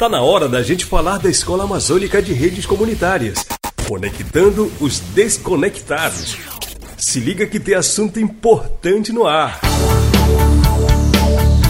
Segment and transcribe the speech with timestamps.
[0.00, 3.44] Tá na hora da gente falar da Escola Amazônica de Redes Comunitárias,
[3.86, 6.38] conectando os desconectados.
[6.96, 9.60] Se liga que tem assunto importante no ar.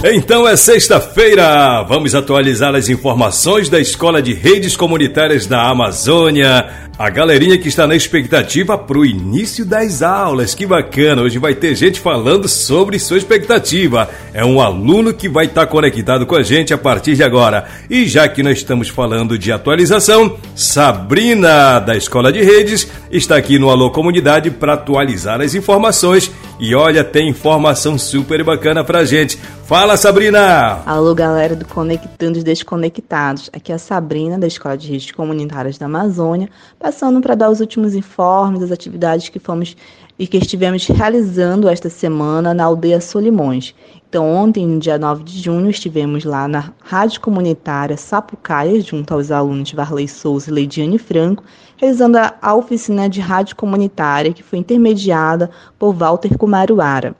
[0.02, 1.82] Então é sexta-feira.
[1.82, 6.88] Vamos atualizar as informações da Escola de Redes Comunitárias da Amazônia.
[6.98, 10.54] A galerinha que está na expectativa para o início das aulas.
[10.54, 11.20] Que bacana!
[11.20, 14.08] Hoje vai ter gente falando sobre sua expectativa.
[14.32, 17.66] É um aluno que vai estar conectado com a gente a partir de agora.
[17.90, 23.58] E já que nós estamos falando de atualização, Sabrina, da Escola de Redes, está aqui
[23.58, 26.30] no Alô Comunidade para atualizar as informações.
[26.60, 29.38] E olha, tem informação super bacana para gente.
[29.64, 30.82] Fala, Sabrina!
[30.84, 33.48] Alô, galera do Conectando os Desconectados.
[33.50, 37.60] Aqui é a Sabrina, da Escola de Redes Comunitárias da Amazônia, passando para dar os
[37.60, 39.74] últimos informes das atividades que fomos
[40.20, 43.74] e que estivemos realizando esta semana na aldeia Solimões.
[44.06, 49.30] Então, ontem, no dia 9 de junho, estivemos lá na Rádio Comunitária Sapucaia, junto aos
[49.30, 51.42] alunos Varley Souza e Leidiane Franco,
[51.78, 57.16] realizando a, a oficina de rádio comunitária que foi intermediada por Walter Kumaruara.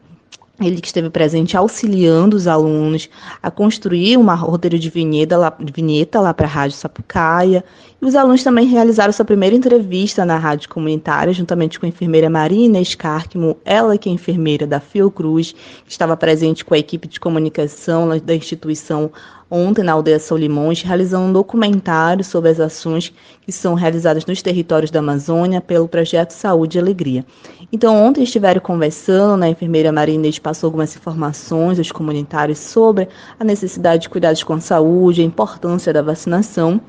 [0.60, 3.08] Ele que esteve presente auxiliando os alunos
[3.42, 7.64] a construir uma roteiro de vinheta lá, vinheta lá para a Rádio Sapucaia.
[8.00, 12.28] E os alunos também realizaram sua primeira entrevista na rádio comunitária, juntamente com a enfermeira
[12.28, 17.18] Marina Escárquimo, ela que é enfermeira da Fiocruz, que estava presente com a equipe de
[17.18, 19.10] comunicação da instituição
[19.50, 24.40] ontem na aldeia São Limões, realizando um documentário sobre as ações que são realizadas nos
[24.40, 27.24] territórios da Amazônia pelo projeto Saúde e Alegria.
[27.72, 33.44] Então, ontem estiveram conversando, né, a enfermeira Marinês passou algumas informações aos comunitários sobre a
[33.44, 36.80] necessidade de cuidados com a saúde, a importância da vacinação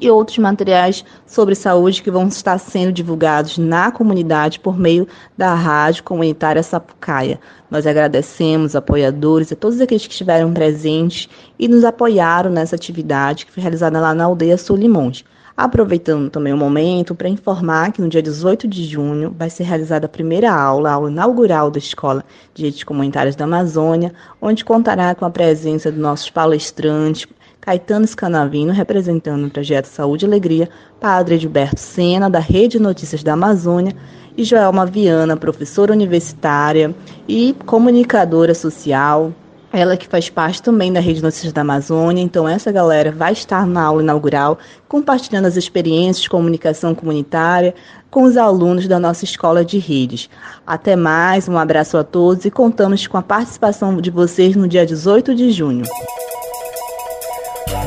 [0.00, 5.54] e outros materiais sobre saúde que vão estar sendo divulgados na comunidade por meio da
[5.54, 7.40] Rádio Comunitária Sapucaia.
[7.70, 11.28] Nós agradecemos apoiadores e todos aqueles que estiveram presentes
[11.58, 15.24] e nos apoiaram nessa atividade que foi realizada lá na aldeia Solimões.
[15.56, 20.06] Aproveitando também o momento para informar que no dia 18 de junho vai ser realizada
[20.06, 24.12] a primeira aula, a aula inaugural da Escola de Redes Comunitárias da Amazônia,
[24.42, 27.28] onde contará com a presença dos nossos palestrantes,
[27.60, 30.68] Caetano Scanavino, representando o projeto Saúde e Alegria,
[31.00, 33.94] Padre Gilberto Sena, da Rede Notícias da Amazônia,
[34.36, 36.92] e Joelma Viana, professora universitária
[37.28, 39.32] e comunicadora social,
[39.74, 43.66] ela que faz parte também da Rede Notícias da Amazônia, então essa galera vai estar
[43.66, 44.58] na aula inaugural,
[44.88, 47.74] compartilhando as experiências de comunicação comunitária
[48.10, 50.30] com os alunos da nossa escola de redes.
[50.64, 54.86] Até mais, um abraço a todos e contamos com a participação de vocês no dia
[54.86, 55.84] 18 de junho.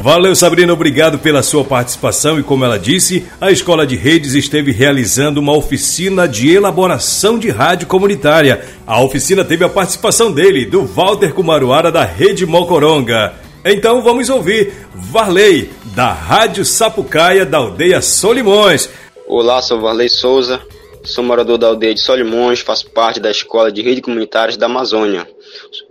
[0.01, 2.39] Valeu, Sabrina, obrigado pela sua participação.
[2.39, 7.49] E como ela disse, a Escola de Redes esteve realizando uma oficina de elaboração de
[7.49, 8.63] rádio comunitária.
[8.85, 13.33] A oficina teve a participação dele, do Walter Kumaruara, da Rede Mocoronga.
[13.65, 18.89] Então vamos ouvir Varley, da Rádio Sapucaia, da aldeia Solimões.
[19.27, 20.61] Olá, sou Varley Souza,
[21.03, 25.27] sou morador da aldeia de Solimões, faço parte da Escola de Redes Comunitárias da Amazônia.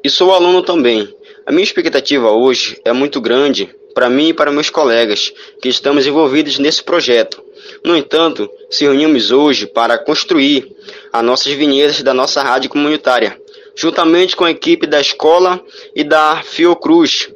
[0.03, 1.07] E sou aluno também.
[1.47, 6.05] A minha expectativa hoje é muito grande para mim e para meus colegas que estamos
[6.05, 7.41] envolvidos nesse projeto.
[7.85, 10.67] No entanto, se reunimos hoje para construir
[11.13, 13.41] as nossas vinhetas da nossa rádio comunitária,
[13.77, 15.63] juntamente com a equipe da escola
[15.95, 17.29] e da Fiocruz.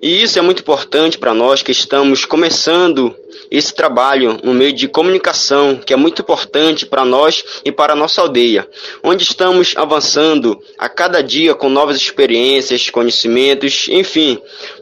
[0.00, 3.16] E isso é muito importante para nós que estamos começando
[3.50, 7.96] esse trabalho no meio de comunicação, que é muito importante para nós e para a
[7.96, 8.68] nossa aldeia,
[9.02, 14.38] onde estamos avançando a cada dia com novas experiências, conhecimentos, enfim.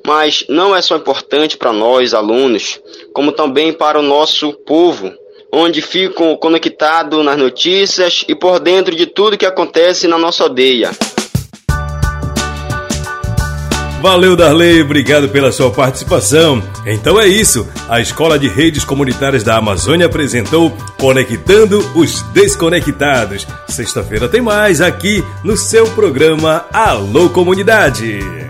[0.06, 2.80] Mas não é só importante para nós, alunos,
[3.12, 5.12] como também para o nosso povo,
[5.52, 10.90] onde ficam conectados nas notícias e por dentro de tudo que acontece na nossa aldeia.
[14.04, 16.62] Valeu, Darley, obrigado pela sua participação.
[16.84, 23.46] Então é isso, a Escola de Redes Comunitárias da Amazônia apresentou Conectando os Desconectados.
[23.66, 28.43] Sexta-feira tem mais aqui no seu programa Alô Comunidade.